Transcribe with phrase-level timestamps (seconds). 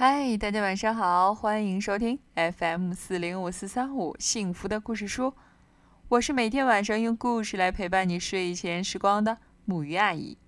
[0.00, 5.34] 嗨，大家晚上好，欢迎收听 FM 四零五四三五幸福的故事书。
[6.06, 10.38] 我是每天晚上用故事来陪伴你睡前时光的木鱼阿姨。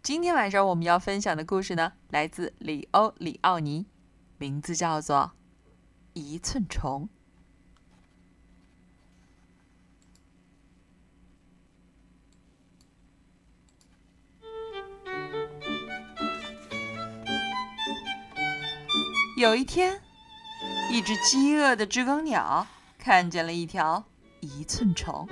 [0.00, 3.86] 今天晚上我们要分享的故事呢，来自里欧·里奥尼，
[4.38, 5.32] 名字叫做
[6.20, 7.08] 《一寸虫》。
[19.42, 20.00] 有一天，
[20.88, 22.64] 一只饥饿的知更鸟
[22.96, 24.04] 看见了一条
[24.38, 25.28] 一寸虫，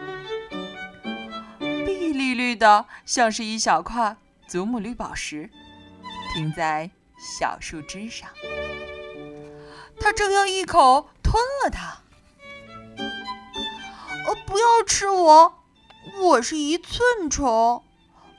[1.61, 4.17] 碧绿绿的，像是一小块
[4.49, 5.49] 祖母绿宝石，
[6.35, 6.91] 停在
[7.39, 8.29] 小树枝上。
[10.01, 12.01] 它正要一口吞了它。
[14.27, 15.63] 哦，不要吃我！
[16.21, 17.85] 我是一寸虫，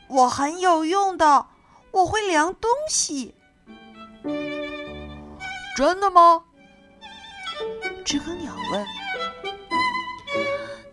[0.10, 1.48] 我很有用的，
[1.91, 3.35] 我会量东西。
[5.76, 6.44] 真的吗？
[8.04, 8.86] 知更鸟问。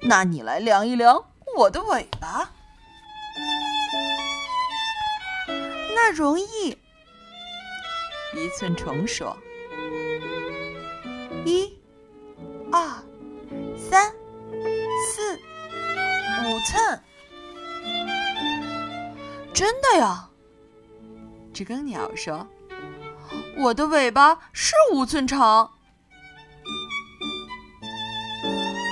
[0.03, 1.25] 那你来量一量
[1.57, 2.51] 我的尾巴。
[5.95, 6.79] 那容易。
[8.35, 9.37] 一寸虫说
[11.45, 11.79] ：“一、
[12.71, 13.03] 二、
[13.77, 14.13] 三、
[15.11, 15.35] 四、
[16.45, 17.03] 五寸。”
[19.53, 20.29] 真的呀？
[21.53, 22.47] 知更鸟说。
[23.57, 25.73] 我的尾巴是五寸长，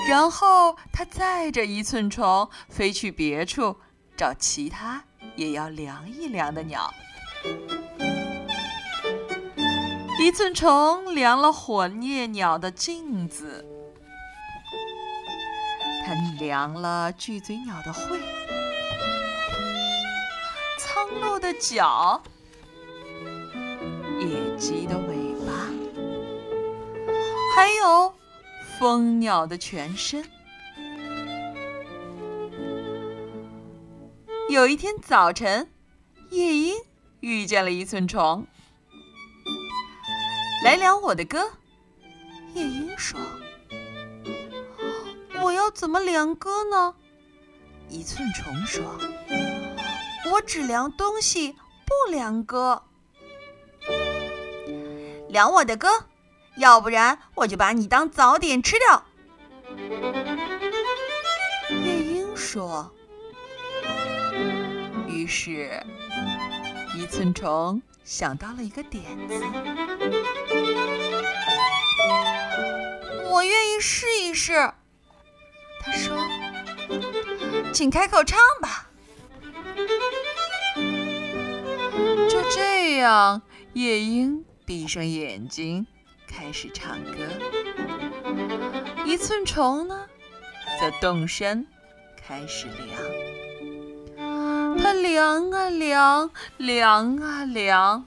[0.09, 3.77] 然后它载着一寸虫飞去别处
[4.17, 5.05] 找其他
[5.37, 6.93] 也要量一量的鸟。
[10.19, 13.65] 一寸虫量了火烈鸟的镜子，
[16.05, 18.19] 它量了巨嘴鸟的喙，
[20.79, 22.21] 苍鹭的脚。
[24.59, 25.53] 鸡的尾巴，
[27.55, 28.15] 还有
[28.79, 30.25] 蜂鸟的全身。
[34.49, 35.71] 有一天早晨，
[36.31, 36.75] 夜莺
[37.21, 38.47] 遇见了一寸虫，
[40.65, 41.51] 来量我的歌。
[42.55, 43.21] 夜莺说
[45.45, 46.95] ：“我要怎么量歌呢？”
[47.91, 48.83] 一寸虫说
[50.33, 51.53] ：“我只量东西，
[51.85, 52.83] 不量歌。”
[55.29, 55.89] 量我的歌，
[56.57, 59.05] 要不然我就把你当早点吃掉。
[61.69, 62.93] 夜莺说。
[65.09, 65.83] 于是，
[66.95, 69.35] 一寸虫想到了一个点子。
[73.31, 74.55] 我愿意试一试。
[75.83, 76.17] 他说
[77.73, 78.89] ：“请开口唱吧。”
[82.29, 83.43] 就这样，
[83.73, 84.45] 夜莺。
[84.67, 85.87] 闭上眼睛，
[86.27, 87.19] 开始唱歌。
[89.05, 90.07] 一寸虫呢，
[90.81, 91.65] 则动身，
[92.21, 92.99] 开始量。
[94.77, 98.05] 它量啊量，量啊量，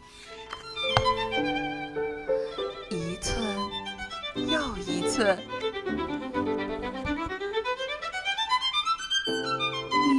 [2.90, 3.42] 一寸
[4.36, 5.40] 又一寸，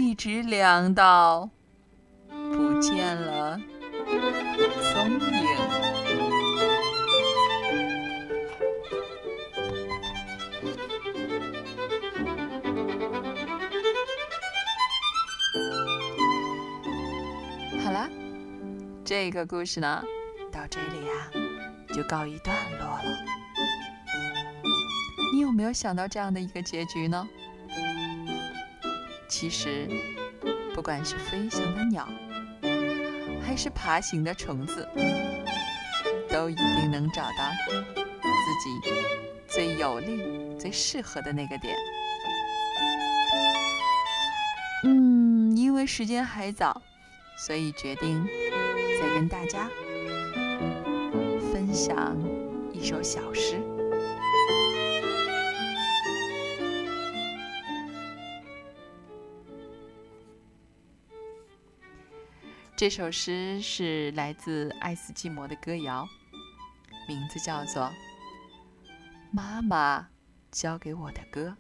[0.03, 1.51] 一直量到
[2.31, 3.61] 不见了
[4.95, 5.70] 踪影。
[19.11, 20.01] 这个故事呢，
[20.53, 21.13] 到这里呀
[21.93, 23.03] 就告一段落了。
[25.33, 27.29] 你有没有想到这样的一个结局呢？
[29.29, 29.89] 其实，
[30.77, 32.09] 不管是飞翔的鸟，
[33.45, 34.89] 还是爬行的虫子，
[36.31, 38.93] 都一定能找到自己
[39.49, 41.75] 最有利、最适合的那个点。
[44.85, 46.81] 嗯，因为时间还早。
[47.47, 48.29] 所以决定
[49.13, 49.69] 跟大家
[51.53, 52.17] 分享
[52.73, 53.61] 一首小诗。
[62.77, 66.09] 这首诗是来自爱斯基摩的歌谣，
[67.07, 67.83] 名字叫做
[69.33, 70.09] 《妈妈
[70.51, 71.55] 教给我的歌》。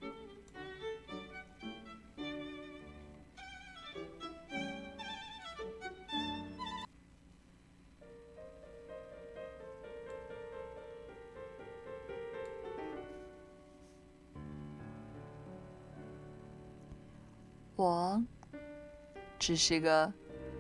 [17.81, 18.23] 我
[19.39, 20.13] 只是个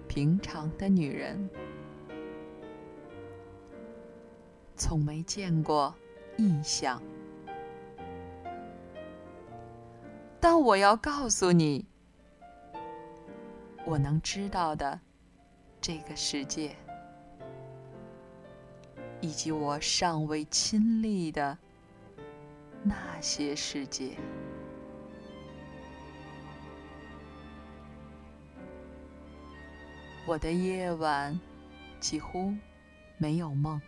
[0.08, 1.50] 平常的女人，
[4.75, 5.94] 从没见过
[6.38, 6.99] 异象。
[10.40, 11.84] 但我要告诉你，
[13.84, 14.99] 我能知道的
[15.78, 16.75] 这个世界，
[19.20, 21.58] 以及我尚未亲历的
[22.82, 24.17] 那些世界。
[30.31, 31.41] 我的夜晚
[31.99, 32.55] 几乎
[33.19, 33.82] 没有梦。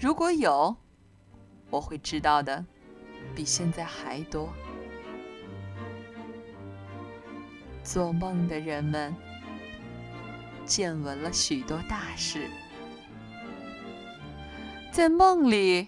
[0.00, 0.76] 如果有，
[1.70, 2.66] 我会知道的。
[3.36, 4.52] 比现在还多。
[7.84, 9.14] 做梦的人们
[10.66, 12.50] 见闻了许多大事，
[14.90, 15.86] 在梦里，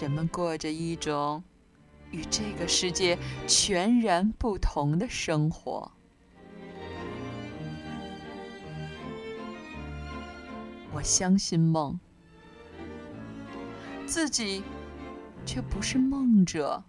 [0.00, 1.42] 人们过着一种
[2.16, 5.92] 与这个世界全然不同的生活。
[10.92, 12.00] 我相信梦，
[14.06, 14.64] 自己。
[15.46, 16.82] 却不是梦者。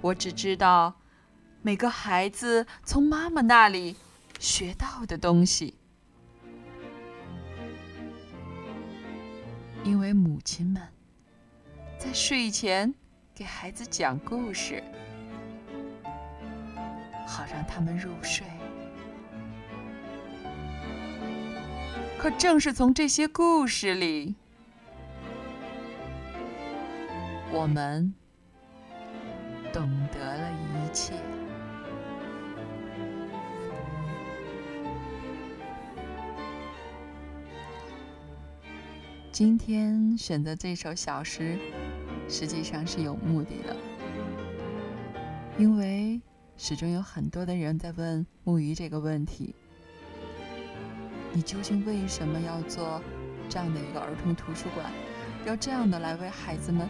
[0.00, 0.94] 我只知道，
[1.60, 3.96] 每个孩子从妈妈那里
[4.40, 5.74] 学到的东西，
[9.84, 10.82] 因为母亲们
[12.04, 12.92] 在睡前
[13.32, 14.82] 给孩子讲故事，
[17.24, 18.44] 好让他们入睡。
[22.18, 24.34] 可正是从这些故事里。
[27.52, 28.12] 我们
[29.72, 31.12] 懂得了一切。
[39.30, 41.56] 今天选择这首小诗，
[42.28, 43.76] 实际上是有目的的，
[45.58, 46.20] 因为
[46.56, 49.54] 始终有很多的人在问木鱼这个问题：
[51.32, 53.02] 你究竟为什么要做
[53.48, 54.90] 这样的一个儿童图书馆？
[55.44, 56.88] 要这样的来为孩子们？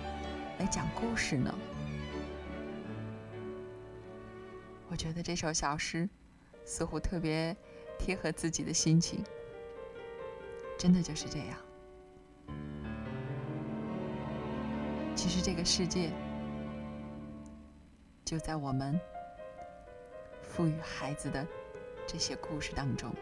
[0.59, 1.53] 来讲故事呢？
[4.89, 6.09] 我觉得这首小诗
[6.65, 7.57] 似乎特别
[7.99, 9.25] 贴合自己的心情，
[10.79, 11.57] 真的就是这样。
[15.23, 16.11] 其实这个世界
[18.25, 18.99] 就在我们
[20.43, 21.47] 赋予孩子的
[22.09, 23.15] 这些故事当中。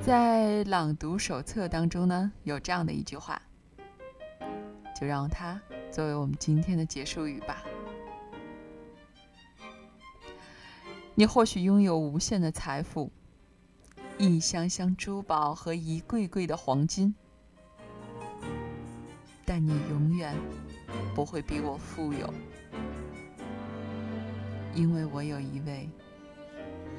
[0.00, 3.42] 在朗读手册当中呢，有这样的一句话，
[4.98, 5.60] 就让它
[5.92, 7.62] 作为我们今天的结束语吧。
[11.14, 13.12] 你或许拥有无限的财富，
[14.16, 17.14] 一箱箱珠宝和一柜柜的黄金，
[19.44, 20.34] 但你永远
[21.14, 22.32] 不会比我富有，
[24.74, 25.88] 因为我有一位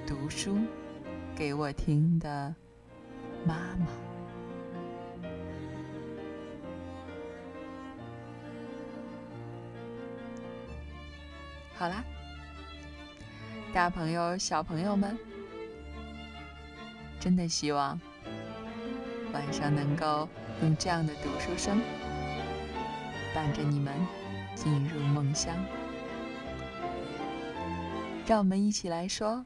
[0.06, 0.58] 读书
[1.36, 2.54] 给我听的。
[3.46, 3.86] 妈妈，
[11.76, 12.04] 好啦，
[13.72, 15.16] 大朋友、小朋友们，
[17.26, 18.00] 真的希望
[19.34, 20.30] 晚上能够
[20.62, 21.82] 用这样的读书声
[23.34, 23.96] 伴着你们
[24.54, 25.58] 进入梦乡。
[28.28, 29.44] 让我们一起来说。